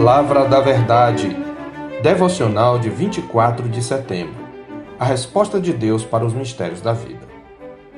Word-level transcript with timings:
Palavra 0.00 0.44
da 0.44 0.60
Verdade. 0.60 1.36
Devocional 2.04 2.78
de 2.78 2.88
24 2.88 3.68
de 3.68 3.82
setembro. 3.82 4.46
A 4.96 5.04
resposta 5.04 5.60
de 5.60 5.72
Deus 5.72 6.04
para 6.04 6.24
os 6.24 6.32
mistérios 6.32 6.80
da 6.80 6.92
vida. 6.92 7.26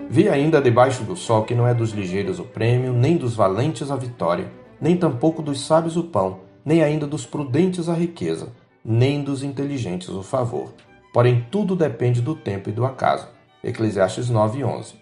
Vi 0.09 0.27
ainda 0.27 0.63
debaixo 0.63 1.05
do 1.05 1.15
sol 1.15 1.45
que 1.45 1.55
não 1.55 1.69
é 1.69 1.75
dos 1.75 1.91
ligeiros 1.91 2.41
o 2.41 2.45
prêmio, 2.45 2.95
nem 2.95 3.19
dos 3.19 3.35
valentes 3.35 3.91
a 3.91 3.97
vitória, 3.97 4.51
nem 4.81 4.97
tampouco 4.97 5.43
dos 5.43 5.61
sábios 5.61 5.99
o 5.99 6.05
pão, 6.05 6.39
nem 6.65 6.83
ainda 6.83 7.07
dos 7.07 7.27
prudentes 7.27 7.87
a 7.87 7.93
riqueza, 7.93 8.49
nem 8.83 9.23
dos 9.23 9.43
inteligentes 9.43 10.09
o 10.09 10.23
favor. 10.23 10.73
Porém, 11.13 11.47
tudo 11.51 11.77
depende 11.77 12.23
do 12.23 12.35
tempo 12.35 12.71
e 12.71 12.73
do 12.73 12.87
acaso. 12.87 13.29
Eclesiastes 13.63 14.31
9:11. 14.31 14.95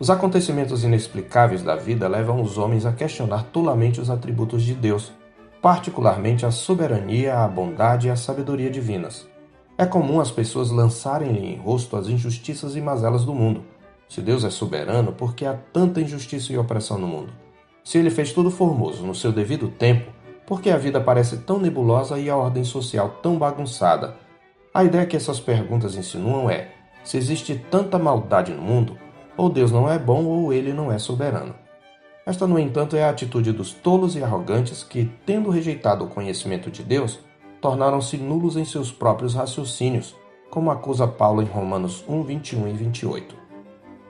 Os 0.00 0.10
acontecimentos 0.10 0.82
inexplicáveis 0.82 1.62
da 1.62 1.76
vida 1.76 2.08
levam 2.08 2.42
os 2.42 2.58
homens 2.58 2.84
a 2.84 2.90
questionar 2.92 3.44
tolamente 3.52 4.00
os 4.00 4.10
atributos 4.10 4.64
de 4.64 4.74
Deus 4.74 5.12
particularmente 5.64 6.44
a 6.44 6.50
soberania, 6.50 7.38
a 7.38 7.48
bondade 7.48 8.06
e 8.06 8.10
a 8.10 8.16
sabedoria 8.16 8.68
divinas. 8.68 9.26
É 9.78 9.86
comum 9.86 10.20
as 10.20 10.30
pessoas 10.30 10.70
lançarem-lhe 10.70 11.54
em 11.54 11.56
rosto 11.56 11.96
as 11.96 12.06
injustiças 12.06 12.76
e 12.76 12.82
mazelas 12.82 13.24
do 13.24 13.32
mundo. 13.32 13.64
Se 14.06 14.20
Deus 14.20 14.44
é 14.44 14.50
soberano, 14.50 15.12
por 15.12 15.34
que 15.34 15.46
há 15.46 15.54
tanta 15.54 16.02
injustiça 16.02 16.52
e 16.52 16.58
opressão 16.58 16.98
no 16.98 17.06
mundo? 17.06 17.32
Se 17.82 17.96
ele 17.96 18.10
fez 18.10 18.30
tudo 18.30 18.50
formoso 18.50 19.06
no 19.06 19.14
seu 19.14 19.32
devido 19.32 19.68
tempo, 19.68 20.12
por 20.46 20.60
que 20.60 20.68
a 20.68 20.76
vida 20.76 21.00
parece 21.00 21.38
tão 21.38 21.58
nebulosa 21.58 22.18
e 22.18 22.28
a 22.28 22.36
ordem 22.36 22.62
social 22.62 23.20
tão 23.22 23.38
bagunçada? 23.38 24.16
A 24.74 24.84
ideia 24.84 25.06
que 25.06 25.16
essas 25.16 25.40
perguntas 25.40 25.96
insinuam 25.96 26.50
é: 26.50 26.72
se 27.02 27.16
existe 27.16 27.54
tanta 27.70 27.98
maldade 27.98 28.52
no 28.52 28.60
mundo, 28.60 28.98
ou 29.34 29.48
Deus 29.48 29.72
não 29.72 29.90
é 29.90 29.98
bom 29.98 30.26
ou 30.26 30.52
ele 30.52 30.74
não 30.74 30.92
é 30.92 30.98
soberano. 30.98 31.63
Esta, 32.26 32.46
no 32.46 32.58
entanto, 32.58 32.96
é 32.96 33.04
a 33.04 33.10
atitude 33.10 33.52
dos 33.52 33.72
tolos 33.72 34.16
e 34.16 34.22
arrogantes 34.22 34.82
que, 34.82 35.10
tendo 35.26 35.50
rejeitado 35.50 36.04
o 36.04 36.08
conhecimento 36.08 36.70
de 36.70 36.82
Deus, 36.82 37.18
tornaram-se 37.60 38.16
nulos 38.16 38.56
em 38.56 38.64
seus 38.64 38.90
próprios 38.90 39.34
raciocínios, 39.34 40.16
como 40.50 40.70
acusa 40.70 41.06
Paulo 41.06 41.42
em 41.42 41.46
Romanos 41.46 42.02
1, 42.08 42.22
21 42.22 42.68
e 42.68 42.72
28. 42.72 43.34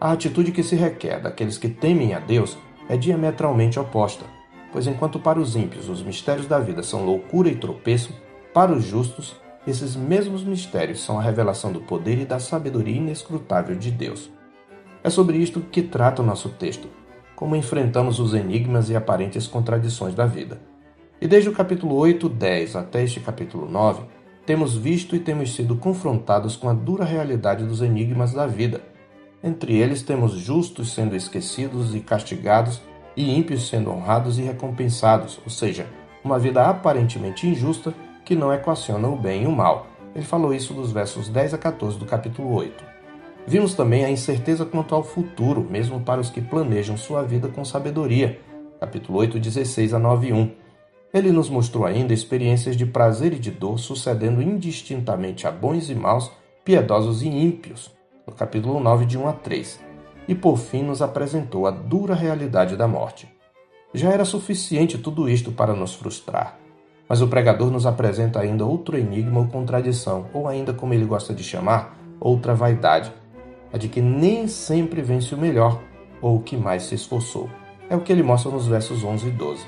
A 0.00 0.12
atitude 0.12 0.52
que 0.52 0.62
se 0.62 0.76
requer 0.76 1.20
daqueles 1.20 1.58
que 1.58 1.68
temem 1.68 2.14
a 2.14 2.20
Deus 2.20 2.56
é 2.88 2.96
diametralmente 2.96 3.80
oposta, 3.80 4.24
pois 4.70 4.86
enquanto 4.86 5.18
para 5.18 5.40
os 5.40 5.56
ímpios 5.56 5.88
os 5.88 6.02
mistérios 6.02 6.46
da 6.46 6.60
vida 6.60 6.82
são 6.82 7.04
loucura 7.04 7.48
e 7.48 7.56
tropeço, 7.56 8.12
para 8.52 8.72
os 8.72 8.84
justos 8.84 9.34
esses 9.66 9.96
mesmos 9.96 10.44
mistérios 10.44 11.02
são 11.02 11.18
a 11.18 11.22
revelação 11.22 11.72
do 11.72 11.80
poder 11.80 12.18
e 12.18 12.26
da 12.26 12.38
sabedoria 12.38 12.96
inescrutável 12.96 13.74
de 13.74 13.90
Deus. 13.90 14.30
É 15.02 15.08
sobre 15.08 15.38
isto 15.38 15.60
que 15.60 15.82
trata 15.82 16.22
o 16.22 16.24
nosso 16.24 16.50
texto 16.50 16.88
como 17.34 17.56
enfrentamos 17.56 18.18
os 18.20 18.34
enigmas 18.34 18.90
e 18.90 18.96
aparentes 18.96 19.46
contradições 19.46 20.14
da 20.14 20.26
vida. 20.26 20.60
E 21.20 21.26
desde 21.26 21.48
o 21.48 21.52
capítulo 21.52 21.94
8, 21.96 22.28
10 22.28 22.76
até 22.76 23.02
este 23.02 23.20
capítulo 23.20 23.68
9, 23.68 24.02
temos 24.44 24.76
visto 24.76 25.16
e 25.16 25.18
temos 25.18 25.54
sido 25.54 25.76
confrontados 25.76 26.54
com 26.54 26.68
a 26.68 26.74
dura 26.74 27.04
realidade 27.04 27.64
dos 27.64 27.80
enigmas 27.80 28.32
da 28.32 28.46
vida. 28.46 28.82
Entre 29.42 29.76
eles 29.76 30.02
temos 30.02 30.32
justos 30.32 30.92
sendo 30.92 31.16
esquecidos 31.16 31.94
e 31.94 32.00
castigados, 32.00 32.80
e 33.16 33.36
ímpios 33.36 33.68
sendo 33.68 33.90
honrados 33.90 34.38
e 34.38 34.42
recompensados, 34.42 35.38
ou 35.44 35.50
seja, 35.50 35.86
uma 36.22 36.38
vida 36.38 36.66
aparentemente 36.66 37.46
injusta 37.46 37.94
que 38.24 38.34
não 38.34 38.52
equaciona 38.52 39.06
o 39.08 39.16
bem 39.16 39.44
e 39.44 39.46
o 39.46 39.52
mal. 39.52 39.86
Ele 40.14 40.24
falou 40.24 40.52
isso 40.52 40.74
dos 40.74 40.92
versos 40.92 41.28
10 41.28 41.54
a 41.54 41.58
14 41.58 41.98
do 41.98 42.06
capítulo 42.06 42.52
8. 42.54 42.93
Vimos 43.46 43.74
também 43.74 44.06
a 44.06 44.10
incerteza 44.10 44.64
quanto 44.64 44.94
ao 44.94 45.02
futuro, 45.02 45.66
mesmo 45.68 46.00
para 46.00 46.20
os 46.20 46.30
que 46.30 46.40
planejam 46.40 46.96
sua 46.96 47.22
vida 47.22 47.46
com 47.46 47.62
sabedoria. 47.62 48.40
Capítulo 48.80 49.18
8, 49.18 49.38
16 49.38 49.92
a 49.92 49.98
9 49.98 50.32
1. 50.32 50.50
Ele 51.12 51.30
nos 51.30 51.50
mostrou 51.50 51.84
ainda 51.84 52.14
experiências 52.14 52.74
de 52.74 52.86
prazer 52.86 53.34
e 53.34 53.38
de 53.38 53.50
dor 53.50 53.78
sucedendo 53.78 54.40
indistintamente 54.40 55.46
a 55.46 55.50
bons 55.50 55.90
e 55.90 55.94
maus, 55.94 56.32
piedosos 56.64 57.20
e 57.20 57.28
ímpios. 57.28 57.94
No 58.26 58.32
capítulo 58.32 58.80
9, 58.80 59.04
de 59.04 59.18
1 59.18 59.28
a 59.28 59.32
3. 59.34 59.78
E 60.26 60.34
por 60.34 60.56
fim 60.56 60.82
nos 60.82 61.02
apresentou 61.02 61.66
a 61.66 61.70
dura 61.70 62.14
realidade 62.14 62.76
da 62.76 62.88
morte. 62.88 63.28
Já 63.92 64.10
era 64.10 64.24
suficiente 64.24 64.96
tudo 64.96 65.28
isto 65.28 65.52
para 65.52 65.74
nos 65.74 65.94
frustrar. 65.94 66.58
Mas 67.06 67.20
o 67.20 67.28
pregador 67.28 67.70
nos 67.70 67.84
apresenta 67.84 68.40
ainda 68.40 68.64
outro 68.64 68.96
enigma 68.96 69.40
ou 69.40 69.46
contradição, 69.48 70.28
ou 70.32 70.48
ainda 70.48 70.72
como 70.72 70.94
ele 70.94 71.04
gosta 71.04 71.34
de 71.34 71.44
chamar, 71.44 71.94
outra 72.18 72.54
vaidade 72.54 73.12
a 73.74 73.76
de 73.76 73.88
que 73.88 74.00
nem 74.00 74.46
sempre 74.46 75.02
vence 75.02 75.34
o 75.34 75.38
melhor 75.38 75.82
ou 76.22 76.36
o 76.36 76.40
que 76.40 76.56
mais 76.56 76.84
se 76.84 76.94
esforçou. 76.94 77.50
É 77.90 77.96
o 77.96 78.00
que 78.00 78.12
ele 78.12 78.22
mostra 78.22 78.48
nos 78.48 78.68
versos 78.68 79.02
11 79.02 79.26
e 79.26 79.30
12. 79.32 79.66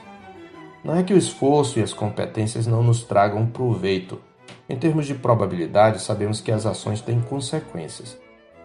Não 0.84 0.94
é 0.94 1.02
que 1.02 1.12
o 1.12 1.18
esforço 1.18 1.80
e 1.80 1.82
as 1.82 1.92
competências 1.92 2.68
não 2.68 2.84
nos 2.84 3.02
tragam 3.02 3.44
proveito. 3.46 4.20
Em 4.68 4.76
termos 4.76 5.06
de 5.06 5.14
probabilidade, 5.14 6.00
sabemos 6.00 6.40
que 6.40 6.52
as 6.52 6.66
ações 6.66 7.00
têm 7.00 7.20
consequências. 7.20 8.16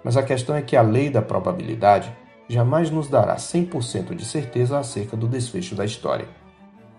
Mas 0.03 0.15
a 0.15 0.21
questão 0.21 0.55
é 0.55 0.61
que 0.61 0.75
a 0.75 0.83
lei 0.83 1.09
da 1.09 1.23
probabilidade 1.23 2.15
jamais 2.47 2.91
nos 2.91 3.07
dará 3.07 3.35
100% 3.35 4.13
de 4.13 4.23
certeza 4.23 4.77
acerca 4.77 5.17
do 5.17 5.27
desfecho 5.27 5.73
da 5.73 5.83
história. 5.83 6.27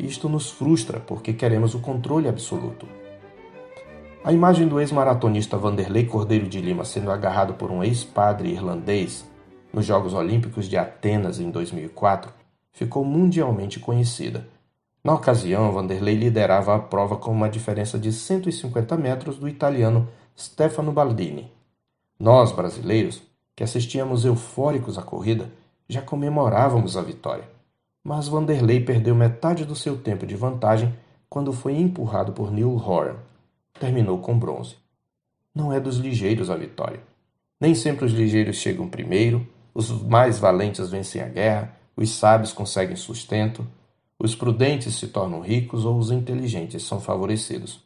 Isto 0.01 0.29
nos 0.29 0.51
frustra 0.51 0.99
porque 0.99 1.33
queremos 1.33 1.77
o 1.77 1.79
controle 1.79 2.29
absoluto. 2.29 2.89
A 4.25 4.33
imagem 4.33 4.69
do 4.69 4.79
ex-maratonista 4.79 5.57
Vanderlei 5.57 6.07
Cordeiro 6.07 6.49
de 6.49 6.61
Lima 6.61 6.85
sendo 6.85 7.11
agarrado 7.11 7.55
por 7.55 7.73
um 7.73 7.83
ex-padre 7.83 8.51
irlandês 8.51 9.29
nos 9.73 9.85
Jogos 9.85 10.15
Olímpicos 10.15 10.69
de 10.69 10.77
Atenas 10.77 11.41
em 11.41 11.51
2004 11.51 12.33
ficou 12.71 13.05
mundialmente 13.05 13.81
conhecida. 13.81 14.47
Na 15.03 15.13
ocasião, 15.13 15.73
Vanderlei 15.73 16.15
liderava 16.15 16.77
a 16.77 16.79
prova 16.79 17.17
com 17.17 17.33
uma 17.33 17.49
diferença 17.49 17.99
de 17.99 18.13
150 18.13 18.97
metros 18.97 19.39
do 19.39 19.49
italiano 19.49 20.07
Stefano 20.39 20.93
Baldini. 20.93 21.51
Nós, 22.17 22.53
brasileiros, 22.53 23.21
que 23.57 23.65
assistíamos 23.65 24.25
eufóricos 24.25 24.99
à 24.99 25.03
corrida, 25.03 25.51
já 25.89 26.01
comemorávamos 26.01 26.97
a 26.97 27.03
vitória. 27.03 27.49
Mas 28.05 28.29
Vanderlei 28.29 28.79
perdeu 28.79 29.17
metade 29.17 29.65
do 29.65 29.75
seu 29.75 29.97
tempo 29.97 30.25
de 30.25 30.37
vantagem 30.37 30.95
quando 31.29 31.53
foi 31.53 31.75
empurrado 31.75 32.33
por 32.33 32.53
Neil 32.53 32.77
Horan 32.77 33.17
terminou 33.79 34.19
com 34.19 34.39
bronze. 34.39 34.77
Não 35.55 35.73
é 35.73 35.79
dos 35.79 35.97
ligeiros 35.97 36.51
a 36.51 36.57
vitória. 36.57 37.01
Nem 37.61 37.75
sempre 37.75 38.05
os 38.05 38.13
ligeiros 38.13 38.57
chegam 38.57 38.89
primeiro, 38.89 39.47
os 39.75 39.91
mais 39.91 40.39
valentes 40.39 40.91
vencem 40.91 41.23
a 41.23 41.29
guerra, 41.29 41.77
os 41.97 42.11
sábios 42.11 42.53
conseguem 42.53 42.97
sustento, 42.97 43.67
os 44.19 44.35
prudentes 44.35 44.95
se 44.95 45.09
tornam 45.09 45.41
ricos 45.41 45.85
ou 45.85 45.99
os 45.99 46.11
inteligentes 46.11 46.83
são 46.83 47.01
favorecidos. 47.01 47.81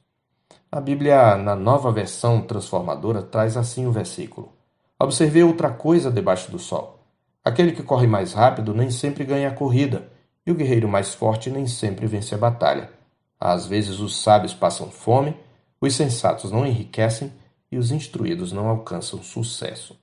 A 0.70 0.80
Bíblia, 0.80 1.36
na 1.36 1.54
nova 1.54 1.90
versão 1.92 2.42
transformadora, 2.42 3.22
traz 3.22 3.56
assim 3.56 3.86
o 3.86 3.92
versículo: 3.92 4.52
Observei 4.98 5.42
outra 5.42 5.70
coisa 5.70 6.10
debaixo 6.10 6.50
do 6.50 6.58
sol. 6.58 7.00
Aquele 7.44 7.72
que 7.72 7.82
corre 7.82 8.06
mais 8.06 8.32
rápido 8.32 8.74
nem 8.74 8.90
sempre 8.90 9.24
ganha 9.24 9.48
a 9.48 9.54
corrida, 9.54 10.08
e 10.46 10.50
o 10.50 10.54
guerreiro 10.54 10.88
mais 10.88 11.14
forte 11.14 11.50
nem 11.50 11.66
sempre 11.66 12.06
vence 12.06 12.34
a 12.34 12.38
batalha. 12.38 12.90
Às 13.38 13.66
vezes 13.66 14.00
os 14.00 14.22
sábios 14.22 14.54
passam 14.54 14.90
fome 14.90 15.34
os 15.80 15.94
sensatos 15.94 16.50
não 16.50 16.66
enriquecem 16.66 17.32
e 17.70 17.76
os 17.76 17.90
instruídos 17.90 18.52
não 18.52 18.68
alcançam 18.68 19.22
sucesso. 19.22 19.98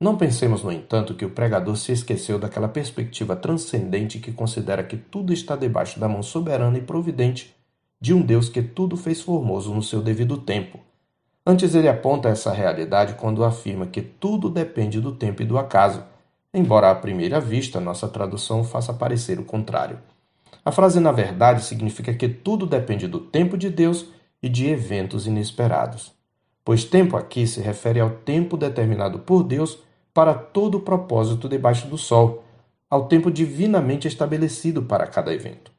Não 0.00 0.16
pensemos, 0.16 0.62
no 0.62 0.70
entanto, 0.70 1.14
que 1.14 1.24
o 1.24 1.30
pregador 1.30 1.76
se 1.76 1.90
esqueceu 1.90 2.38
daquela 2.38 2.68
perspectiva 2.68 3.34
transcendente 3.34 4.20
que 4.20 4.30
considera 4.30 4.84
que 4.84 4.96
tudo 4.96 5.32
está 5.32 5.56
debaixo 5.56 5.98
da 5.98 6.08
mão 6.08 6.22
soberana 6.22 6.78
e 6.78 6.82
providente 6.82 7.54
de 8.00 8.14
um 8.14 8.22
Deus 8.22 8.48
que 8.48 8.62
tudo 8.62 8.96
fez 8.96 9.20
formoso 9.20 9.74
no 9.74 9.82
seu 9.82 10.00
devido 10.00 10.38
tempo. 10.38 10.78
Antes, 11.44 11.74
ele 11.74 11.88
aponta 11.88 12.28
essa 12.28 12.52
realidade 12.52 13.14
quando 13.14 13.42
afirma 13.42 13.86
que 13.86 14.02
tudo 14.02 14.48
depende 14.48 15.00
do 15.00 15.12
tempo 15.12 15.42
e 15.42 15.46
do 15.46 15.58
acaso, 15.58 16.04
embora 16.54 16.90
à 16.90 16.94
primeira 16.94 17.40
vista 17.40 17.80
nossa 17.80 18.06
tradução 18.06 18.62
faça 18.62 18.92
parecer 18.92 19.40
o 19.40 19.44
contrário. 19.44 19.98
A 20.64 20.70
frase, 20.70 21.00
na 21.00 21.10
verdade, 21.10 21.64
significa 21.64 22.14
que 22.14 22.28
tudo 22.28 22.66
depende 22.66 23.08
do 23.08 23.18
tempo 23.18 23.56
de 23.56 23.70
Deus 23.70 24.06
e 24.42 24.48
de 24.48 24.68
eventos 24.68 25.26
inesperados. 25.26 26.12
Pois 26.64 26.84
tempo 26.84 27.16
aqui 27.16 27.46
se 27.46 27.60
refere 27.60 27.98
ao 27.98 28.10
tempo 28.10 28.56
determinado 28.56 29.20
por 29.20 29.42
Deus 29.42 29.78
para 30.12 30.34
todo 30.34 30.76
o 30.76 30.80
propósito 30.80 31.48
debaixo 31.48 31.86
do 31.88 31.96
sol, 31.96 32.44
ao 32.90 33.06
tempo 33.06 33.30
divinamente 33.30 34.08
estabelecido 34.08 34.82
para 34.82 35.06
cada 35.06 35.32
evento. 35.32 35.70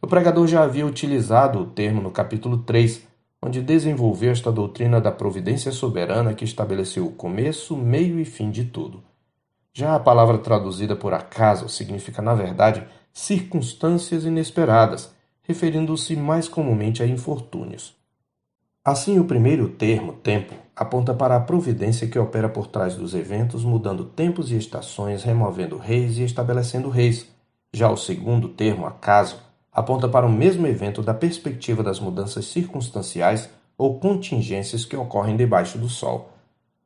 O 0.00 0.06
pregador 0.06 0.46
já 0.46 0.62
havia 0.62 0.86
utilizado 0.86 1.58
o 1.58 1.66
termo 1.66 2.00
no 2.00 2.10
capítulo 2.10 2.58
3, 2.58 3.02
onde 3.42 3.60
desenvolveu 3.60 4.30
esta 4.32 4.52
doutrina 4.52 5.00
da 5.00 5.10
providência 5.10 5.72
soberana 5.72 6.34
que 6.34 6.44
estabeleceu 6.44 7.06
o 7.06 7.12
começo, 7.12 7.76
meio 7.76 8.18
e 8.18 8.24
fim 8.24 8.50
de 8.50 8.64
tudo. 8.64 9.02
Já 9.72 9.94
a 9.94 10.00
palavra 10.00 10.38
traduzida 10.38 10.96
por 10.96 11.14
acaso 11.14 11.68
significa, 11.68 12.20
na 12.20 12.34
verdade, 12.34 12.86
circunstâncias 13.12 14.24
inesperadas, 14.24 15.12
referindo-se 15.42 16.16
mais 16.16 16.48
comumente 16.48 17.02
a 17.02 17.06
infortúnios. 17.06 17.99
Assim, 18.82 19.18
o 19.18 19.24
primeiro 19.26 19.68
termo, 19.68 20.14
tempo, 20.14 20.54
aponta 20.74 21.12
para 21.12 21.36
a 21.36 21.40
providência 21.40 22.06
que 22.06 22.18
opera 22.18 22.48
por 22.48 22.66
trás 22.66 22.94
dos 22.94 23.14
eventos, 23.14 23.62
mudando 23.62 24.06
tempos 24.06 24.50
e 24.50 24.56
estações, 24.56 25.22
removendo 25.22 25.76
reis 25.76 26.16
e 26.16 26.24
estabelecendo 26.24 26.88
reis. 26.88 27.26
Já 27.74 27.90
o 27.90 27.96
segundo 27.96 28.48
termo, 28.48 28.86
acaso, 28.86 29.36
aponta 29.70 30.08
para 30.08 30.24
o 30.24 30.32
mesmo 30.32 30.66
evento 30.66 31.02
da 31.02 31.12
perspectiva 31.12 31.82
das 31.82 32.00
mudanças 32.00 32.46
circunstanciais 32.46 33.50
ou 33.76 34.00
contingências 34.00 34.86
que 34.86 34.96
ocorrem 34.96 35.36
debaixo 35.36 35.76
do 35.76 35.88
sol. 35.88 36.30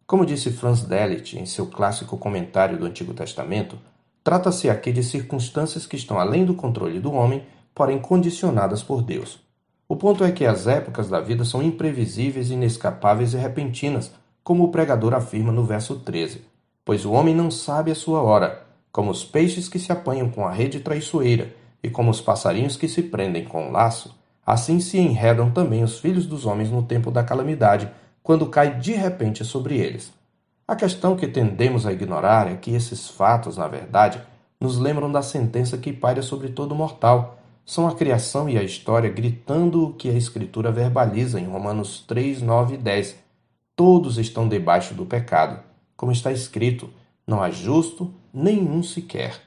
Como 0.05 0.26
disse 0.26 0.50
Franz 0.50 0.82
Delitzsch 0.82 1.35
em 1.35 1.47
seu 1.47 1.67
clássico 1.67 2.19
comentário 2.19 2.76
do 2.76 2.87
Antigo 2.87 3.14
Testamento, 3.14 3.79
trata-se 4.25 4.69
aqui 4.69 4.90
de 4.90 5.05
circunstâncias 5.05 5.87
que 5.87 5.94
estão 5.94 6.19
além 6.19 6.44
do 6.44 6.55
controle 6.55 6.99
do 6.99 7.12
homem, 7.12 7.44
porém 7.73 8.00
condicionadas 8.00 8.82
por 8.82 9.00
Deus. 9.00 9.44
O 9.87 9.97
ponto 9.97 10.25
é 10.25 10.33
que 10.33 10.47
as 10.47 10.67
épocas 10.67 11.11
da 11.11 11.21
vida 11.21 11.45
são 11.45 11.63
imprevisíveis, 11.63 12.51
inescapáveis 12.51 13.35
e 13.35 13.37
repentinas, 13.37 14.11
como 14.43 14.65
o 14.65 14.69
pregador 14.69 15.13
afirma 15.13 15.53
no 15.53 15.65
verso 15.65 15.97
13. 15.97 16.43
Pois 16.85 17.05
o 17.05 17.13
homem 17.13 17.35
não 17.35 17.51
sabe 17.51 17.91
a 17.91 17.95
sua 17.95 18.23
hora, 18.23 18.63
como 18.91 19.11
os 19.11 19.25
peixes 19.25 19.69
que 19.69 19.79
se 19.79 19.93
apanham 19.93 20.31
com 20.31 20.47
a 20.47 20.51
rede 20.51 20.81
traiçoeira, 20.81 21.55
e 21.83 21.91
como 21.91 22.11
os 22.11 22.21
passarinhos 22.21 22.77
que 22.79 22.89
se 22.89 23.03
prendem 23.03 23.45
com 23.45 23.69
o 23.69 23.71
laço, 23.71 24.15
assim 24.47 24.81
se 24.81 24.99
enredam 24.99 25.51
também 25.51 25.85
os 25.85 25.99
filhos 25.99 26.27
dos 26.27 26.47
homens 26.47 26.71
no 26.71 26.83
tempo 26.83 27.11
da 27.11 27.23
calamidade, 27.23 27.91
quando 28.23 28.47
cai 28.47 28.79
de 28.79 28.93
repente 28.93 29.45
sobre 29.45 29.77
eles. 29.77 30.11
A 30.67 30.75
questão 30.75 31.15
que 31.15 31.29
tendemos 31.29 31.85
a 31.85 31.93
ignorar 31.93 32.51
é 32.51 32.57
que 32.57 32.75
esses 32.75 33.07
fatos, 33.07 33.59
na 33.59 33.69
verdade, 33.69 34.19
nos 34.59 34.79
lembram 34.79 35.13
da 35.13 35.21
sentença 35.21 35.77
que 35.77 35.93
paira 35.93 36.23
sobre 36.23 36.49
todo 36.49 36.75
mortal 36.75 37.39
são 37.64 37.88
a 37.88 37.94
criação 37.94 38.49
e 38.49 38.58
a 38.58 38.62
história 38.62 39.08
gritando 39.08 39.87
o 39.87 39.93
que 39.94 40.11
a 40.11 40.14
Escritura 40.14 40.70
verbaliza 40.70 41.40
em 41.40 41.46
Romanos 41.46 42.05
3, 42.06 42.43
9 42.43 42.75
e 42.75 42.78
10. 42.78 43.16
Todos 43.75 44.19
estão 44.19 44.46
debaixo 44.46 44.93
do 44.93 45.06
pecado. 45.06 45.62
Como 45.96 46.12
está 46.12 46.31
escrito, 46.31 46.90
não 47.26 47.43
há 47.43 47.50
justo 47.50 48.12
nenhum 48.32 48.82
sequer. 48.82 49.40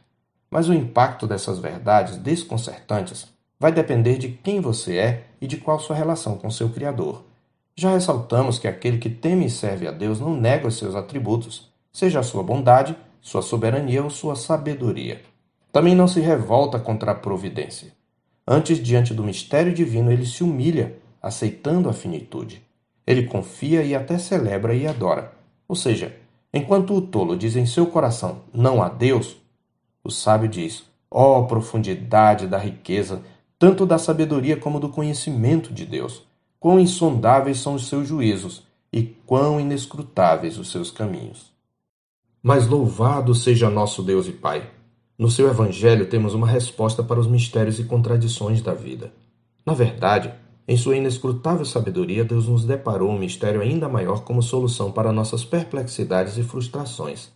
Mas 0.50 0.68
o 0.68 0.74
impacto 0.74 1.28
dessas 1.28 1.60
verdades 1.60 2.18
desconcertantes 2.18 3.28
vai 3.60 3.72
depender 3.72 4.18
de 4.18 4.30
quem 4.30 4.62
você 4.62 4.98
é 4.98 5.24
e 5.40 5.46
de 5.46 5.58
qual 5.58 5.80
sua 5.80 5.96
relação 5.96 6.38
com 6.38 6.50
seu 6.50 6.70
Criador. 6.70 7.24
Já 7.76 7.92
ressaltamos 7.92 8.58
que 8.58 8.68
aquele 8.68 8.98
que 8.98 9.10
teme 9.10 9.46
e 9.46 9.50
serve 9.52 9.88
a 9.88 9.92
Deus 9.92 10.20
não 10.20 10.36
nega 10.36 10.68
os 10.68 10.78
seus 10.78 10.96
atributos, 10.96 11.70
seja 11.94 12.20
a 12.20 12.24
sua 12.24 12.42
bondade, 12.42 12.98
sua 13.22 13.44
soberania 13.44 14.04
ou 14.04 14.10
sua 14.10 14.36
sabedoria. 14.36 15.22
Também 15.72 15.94
não 15.94 16.08
se 16.08 16.20
revolta 16.20 16.80
contra 16.80 17.12
a 17.12 17.16
providência. 17.16 17.97
Antes, 18.48 18.82
diante 18.82 19.14
do 19.14 19.26
mistério 19.26 19.74
divino, 19.74 20.10
ele 20.10 20.26
se 20.26 20.42
humilha, 20.42 20.98
aceitando 21.22 21.90
a 21.90 21.94
finitude. 21.94 22.62
Ele 23.06 23.24
confia 23.24 23.84
e 23.84 23.94
até 23.94 24.18
celebra 24.18 24.74
e 24.74 24.88
adora. 24.88 25.34
Ou 25.68 25.76
seja, 25.76 26.16
enquanto 26.54 26.94
o 26.94 27.02
tolo 27.02 27.36
diz 27.36 27.58
em 27.58 27.66
seu 27.66 27.88
coração 27.88 28.44
não 28.54 28.82
há 28.82 28.88
Deus, 28.88 29.36
o 30.02 30.10
sábio 30.10 30.48
diz: 30.48 30.86
ó 31.12 31.40
oh, 31.40 31.46
profundidade 31.46 32.48
da 32.48 32.58
riqueza, 32.58 33.22
tanto 33.60 33.86
da 33.86 33.98
sabedoria 33.98 34.56
como 34.56 34.80
do 34.80 34.88
conhecimento 34.88 35.74
de 35.74 35.86
Deus! 35.86 36.26
Quão 36.58 36.80
insondáveis 36.80 37.60
são 37.60 37.76
os 37.76 37.88
seus 37.88 38.08
juízos 38.08 38.64
e 38.94 39.04
quão 39.26 39.60
inescrutáveis 39.60 40.58
os 40.58 40.72
seus 40.72 40.90
caminhos. 40.90 41.52
Mas 42.42 42.66
louvado 42.66 43.36
seja 43.36 43.70
nosso 43.70 44.02
Deus 44.02 44.28
e 44.28 44.32
Pai 44.32 44.77
no 45.18 45.32
seu 45.32 45.48
Evangelho 45.48 46.06
temos 46.06 46.36
uma 46.36 46.46
resposta 46.46 47.02
para 47.02 47.20
os 47.20 47.26
mistérios 47.26 47.80
e 47.80 47.84
contradições 47.84 48.62
da 48.62 48.74
vida. 48.74 49.12
Na 49.66 49.74
verdade, 49.74 50.32
em 50.68 50.78
sua 50.78 50.96
inescrutável 50.96 51.66
sabedoria, 51.66 52.24
Deus 52.24 52.48
nos 52.48 52.66
deparou 52.66 53.10
um 53.10 53.18
mistério 53.18 53.62
ainda 53.62 53.90
maior 53.90 54.24
como 54.24 54.44
solução 54.44 54.92
para 54.92 55.12
nossas 55.12 55.44
perplexidades 55.44 56.38
e 56.38 56.44
frustrações. 56.44 57.32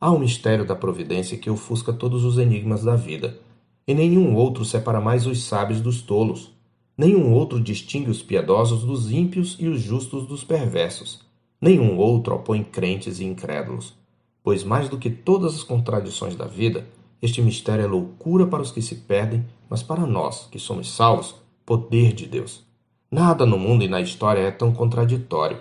Há 0.00 0.10
um 0.10 0.18
mistério 0.18 0.64
da 0.64 0.74
providência 0.74 1.38
que 1.38 1.50
ofusca 1.50 1.92
todos 1.92 2.24
os 2.24 2.38
enigmas 2.38 2.82
da 2.82 2.96
vida, 2.96 3.38
e 3.86 3.94
nenhum 3.94 4.34
outro 4.34 4.64
separa 4.64 5.00
mais 5.00 5.26
os 5.26 5.44
sábios 5.44 5.80
dos 5.80 6.00
tolos. 6.00 6.50
Nenhum 6.96 7.32
outro 7.32 7.60
distingue 7.60 8.10
os 8.10 8.22
piedosos 8.22 8.82
dos 8.82 9.12
ímpios 9.12 9.56
e 9.60 9.68
os 9.68 9.80
justos 9.80 10.26
dos 10.26 10.42
perversos. 10.42 11.20
Nenhum 11.60 11.96
outro 11.96 12.34
opõe 12.34 12.64
crentes 12.64 13.20
e 13.20 13.24
incrédulos. 13.24 13.94
Pois 14.42 14.64
mais 14.64 14.88
do 14.88 14.98
que 14.98 15.10
todas 15.10 15.54
as 15.54 15.62
contradições 15.62 16.34
da 16.34 16.46
vida, 16.46 16.86
este 17.22 17.42
mistério 17.42 17.84
é 17.84 17.88
loucura 17.88 18.46
para 18.46 18.62
os 18.62 18.70
que 18.70 18.80
se 18.80 18.94
perdem, 18.94 19.44
mas 19.68 19.82
para 19.82 20.06
nós, 20.06 20.48
que 20.50 20.58
somos 20.58 20.90
salvos, 20.94 21.34
poder 21.66 22.12
de 22.12 22.26
Deus. 22.26 22.64
Nada 23.10 23.44
no 23.44 23.58
mundo 23.58 23.84
e 23.84 23.88
na 23.88 24.00
história 24.00 24.40
é 24.40 24.50
tão 24.50 24.72
contraditório. 24.72 25.58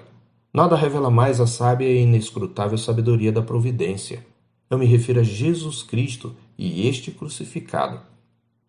Nada 0.54 0.76
revela 0.76 1.12
mais 1.12 1.42
a 1.42 1.48
sábia 1.48 1.88
e 1.88 2.04
inescrutável 2.04 2.78
sabedoria 2.78 3.32
da 3.32 3.42
providência. 3.42 4.26
Eu 4.70 4.78
me 4.78 4.86
refiro 4.86 5.20
a 5.20 5.24
Jesus 5.24 5.84
Cristo 5.84 6.36
e 6.58 6.88
este 6.88 7.12
crucificado. 7.12 8.00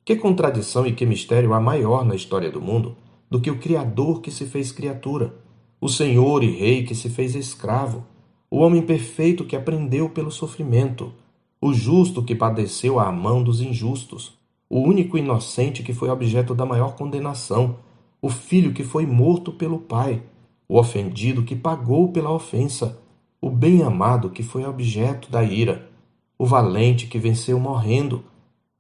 Que 0.05 0.17
contradição 0.17 0.87
e 0.87 0.93
que 0.93 1.07
mistério 1.07 1.55
há 1.55 1.61
maior 1.61 2.05
na 2.05 2.15
história 2.15 2.51
do 2.51 2.61
mundo 2.61 2.97
do 3.31 3.41
que 3.41 3.51
o 3.51 3.59
Criador 3.59 4.21
que 4.21 4.31
se 4.31 4.45
fez 4.45 4.73
criatura, 4.73 5.35
o 5.81 5.89
Senhor 5.89 6.43
e 6.43 6.51
Rei 6.51 6.83
que 6.83 6.95
se 6.95 7.09
fez 7.09 7.35
escravo, 7.35 8.05
o 8.51 8.59
homem 8.59 8.83
perfeito 8.83 9.45
que 9.45 9.55
aprendeu 9.55 10.11
pelo 10.11 10.33
sofrimento, 10.33 11.13
o 11.61 11.73
justo 11.73 12.23
que 12.23 12.35
padeceu 12.35 12.99
à 12.99 13.13
mão 13.13 13.43
dos 13.43 13.61
injustos, 13.61 14.39
o 14.69 14.81
único 14.81 15.19
inocente 15.19 15.83
que 15.83 15.93
foi 15.93 16.09
objeto 16.09 16.55
da 16.55 16.65
maior 16.65 16.95
condenação, 16.97 17.77
o 18.23 18.31
filho 18.31 18.73
que 18.73 18.85
foi 18.85 19.05
morto 19.05 19.53
pelo 19.53 19.79
pai, 19.79 20.23
o 20.69 20.79
ofendido 20.79 21.43
que 21.43 21.57
pagou 21.57 22.13
pela 22.13 22.31
ofensa, 22.31 22.99
o 23.41 23.51
bem-amado 23.51 24.31
que 24.31 24.43
foi 24.43 24.65
objeto 24.65 25.31
da 25.31 25.43
ira, 25.43 25.91
o 26.39 26.47
valente 26.47 27.07
que 27.07 27.19
venceu 27.19 27.59
morrendo, 27.59 28.25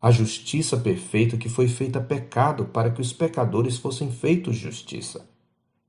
a 0.00 0.10
justiça 0.10 0.78
perfeita 0.78 1.36
que 1.36 1.48
foi 1.48 1.68
feita 1.68 2.00
pecado 2.00 2.64
para 2.66 2.90
que 2.90 3.00
os 3.00 3.12
pecadores 3.12 3.76
fossem 3.76 4.10
feitos 4.10 4.56
justiça. 4.56 5.28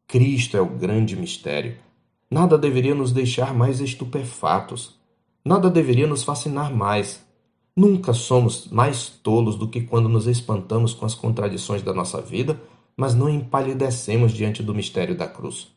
Cristo 0.05 0.57
é 0.57 0.61
o 0.61 0.65
grande 0.65 1.15
mistério. 1.15 1.77
Nada 2.29 2.57
deveria 2.57 2.93
nos 2.93 3.13
deixar 3.13 3.53
mais 3.53 3.79
estupefatos. 3.79 4.99
Nada 5.43 5.69
deveria 5.69 6.05
nos 6.05 6.23
fascinar 6.23 6.73
mais. 6.73 7.25
Nunca 7.75 8.13
somos 8.13 8.67
mais 8.67 9.09
tolos 9.09 9.55
do 9.55 9.67
que 9.67 9.81
quando 9.81 10.07
nos 10.07 10.27
espantamos 10.27 10.93
com 10.93 11.05
as 11.05 11.15
contradições 11.15 11.81
da 11.81 11.93
nossa 11.93 12.21
vida, 12.21 12.61
mas 12.95 13.15
não 13.15 13.29
empalidecemos 13.29 14.31
diante 14.33 14.61
do 14.61 14.75
mistério 14.75 15.17
da 15.17 15.27
cruz. 15.27 15.69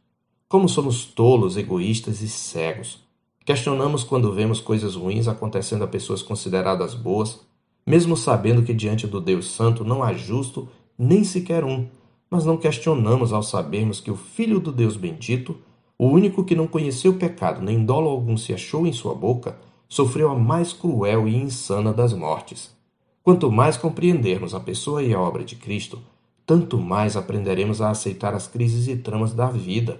Como 0.48 0.68
somos 0.68 1.04
tolos, 1.04 1.56
egoístas 1.56 2.20
e 2.20 2.28
cegos. 2.28 3.02
Questionamos 3.44 4.04
quando 4.04 4.32
vemos 4.32 4.60
coisas 4.60 4.94
ruins 4.94 5.28
acontecendo 5.28 5.84
a 5.84 5.88
pessoas 5.88 6.22
consideradas 6.22 6.94
boas, 6.94 7.40
mesmo 7.86 8.16
sabendo 8.16 8.62
que 8.62 8.74
diante 8.74 9.06
do 9.06 9.20
Deus 9.20 9.50
Santo 9.50 9.84
não 9.84 10.02
há 10.02 10.12
justo 10.12 10.68
nem 10.98 11.24
sequer 11.24 11.64
um, 11.64 11.86
mas 12.30 12.44
não 12.44 12.56
questionamos 12.56 13.32
ao 13.32 13.42
sabermos 13.42 14.00
que 14.00 14.10
o 14.10 14.16
Filho 14.16 14.60
do 14.60 14.72
Deus 14.72 14.96
Bendito 14.96 15.56
o 16.04 16.10
único 16.10 16.44
que 16.44 16.54
não 16.54 16.66
conheceu 16.66 17.14
pecado, 17.14 17.62
nem 17.62 17.82
dolo 17.82 18.10
algum 18.10 18.36
se 18.36 18.52
achou 18.52 18.86
em 18.86 18.92
sua 18.92 19.14
boca, 19.14 19.56
sofreu 19.88 20.30
a 20.30 20.34
mais 20.34 20.70
cruel 20.70 21.26
e 21.26 21.34
insana 21.34 21.94
das 21.94 22.12
mortes. 22.12 22.76
Quanto 23.22 23.50
mais 23.50 23.78
compreendermos 23.78 24.54
a 24.54 24.60
pessoa 24.60 25.02
e 25.02 25.14
a 25.14 25.18
obra 25.18 25.42
de 25.42 25.56
Cristo, 25.56 25.98
tanto 26.44 26.76
mais 26.76 27.16
aprenderemos 27.16 27.80
a 27.80 27.88
aceitar 27.88 28.34
as 28.34 28.46
crises 28.46 28.86
e 28.86 28.96
tramas 28.96 29.32
da 29.32 29.46
vida. 29.46 29.98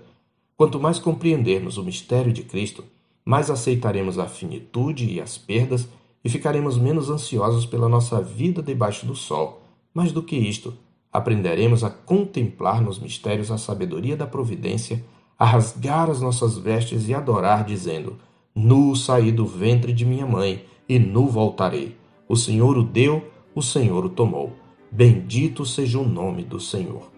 Quanto 0.58 0.78
mais 0.78 0.98
compreendermos 0.98 1.78
o 1.78 1.82
mistério 1.82 2.34
de 2.34 2.42
Cristo, 2.42 2.84
mais 3.24 3.50
aceitaremos 3.50 4.18
a 4.18 4.26
finitude 4.26 5.10
e 5.10 5.22
as 5.22 5.38
perdas 5.38 5.88
e 6.22 6.28
ficaremos 6.28 6.76
menos 6.76 7.08
ansiosos 7.08 7.64
pela 7.64 7.88
nossa 7.88 8.20
vida 8.20 8.62
debaixo 8.62 9.06
do 9.06 9.16
sol. 9.16 9.62
Mais 9.94 10.12
do 10.12 10.22
que 10.22 10.36
isto, 10.36 10.74
aprenderemos 11.10 11.82
a 11.82 11.88
contemplar 11.88 12.82
nos 12.82 12.98
mistérios 12.98 13.50
a 13.50 13.56
sabedoria 13.56 14.18
da 14.18 14.26
providência 14.26 15.02
a 15.38 15.44
rasgar 15.44 16.10
as 16.10 16.20
nossas 16.20 16.58
vestes 16.58 17.08
e 17.08 17.14
adorar, 17.14 17.64
dizendo: 17.64 18.16
Nu 18.54 18.94
saí 18.94 19.32
do 19.32 19.46
ventre 19.46 19.92
de 19.92 20.04
minha 20.04 20.26
mãe, 20.26 20.64
e 20.88 20.98
nu 20.98 21.26
voltarei. 21.26 21.96
O 22.28 22.36
Senhor 22.36 22.76
o 22.76 22.82
deu, 22.82 23.30
o 23.54 23.62
Senhor 23.62 24.04
o 24.04 24.08
tomou. 24.08 24.52
Bendito 24.90 25.66
seja 25.66 25.98
o 25.98 26.08
nome 26.08 26.44
do 26.44 26.60
Senhor. 26.60 27.10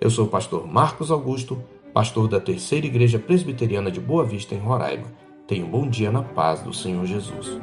Eu 0.00 0.10
sou 0.10 0.26
o 0.26 0.28
pastor 0.28 0.66
Marcos 0.66 1.10
Augusto, 1.10 1.62
pastor 1.94 2.28
da 2.28 2.40
Terceira 2.40 2.86
Igreja 2.86 3.18
Presbiteriana 3.18 3.90
de 3.90 4.00
Boa 4.00 4.24
Vista, 4.24 4.54
em 4.54 4.58
Roraima. 4.58 5.06
Tenha 5.46 5.64
um 5.64 5.70
bom 5.70 5.88
dia 5.88 6.10
na 6.10 6.22
paz 6.22 6.60
do 6.60 6.72
Senhor 6.72 7.06
Jesus. 7.06 7.58